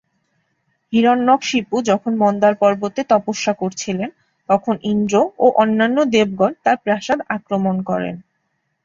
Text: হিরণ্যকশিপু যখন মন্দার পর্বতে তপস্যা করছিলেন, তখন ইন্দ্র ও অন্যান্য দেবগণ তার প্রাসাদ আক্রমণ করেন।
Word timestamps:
হিরণ্যকশিপু 0.93 1.75
যখন 1.89 2.11
মন্দার 2.15 2.53
পর্বতে 2.55 3.01
তপস্যা 3.03 3.53
করছিলেন, 3.53 4.09
তখন 4.49 4.75
ইন্দ্র 4.91 5.15
ও 5.37 5.45
অন্যান্য 5.61 5.97
দেবগণ 6.13 6.51
তার 6.63 6.77
প্রাসাদ 6.85 7.19
আক্রমণ 7.35 7.75
করেন। 7.89 8.15